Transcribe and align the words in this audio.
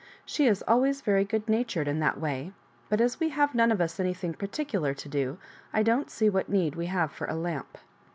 She 0.25 0.47
is 0.47 0.63
always 0.67 1.01
very 1.01 1.23
good 1.23 1.47
natured 1.47 1.87
in 1.87 1.99
that 1.99 2.19
way; 2.19 2.53
but 2.89 2.99
as 2.99 3.19
we 3.19 3.29
have 3.29 3.53
none 3.53 3.71
of 3.71 3.79
us 3.79 3.99
anything 3.99 4.33
particular 4.33 4.95
to 4.95 5.07
do, 5.07 5.37
I 5.71 5.83
don't 5.83 6.09
see 6.09 6.27
what 6.27 6.49
need 6.49 6.73
we 6.73 6.87
have 6.87 7.11
for 7.11 7.27
a 7.27 7.35
lamp." 7.35 7.77